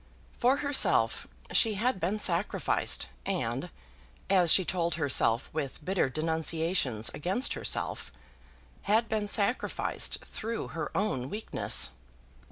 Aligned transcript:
For 0.35 0.57
herself, 0.65 1.27
she 1.51 1.75
had 1.75 1.99
been 1.99 2.17
sacrificed; 2.17 3.07
and, 3.23 3.69
as 4.31 4.51
she 4.51 4.65
told 4.65 4.95
herself 4.95 5.47
with 5.53 5.85
bitter 5.85 6.09
denunciations 6.09 7.09
against 7.13 7.53
herself, 7.53 8.11
had 8.89 9.07
been 9.07 9.27
sacrificed 9.27 10.25
through 10.25 10.69
her 10.69 10.89
own 10.97 11.29
weakness. 11.29 11.91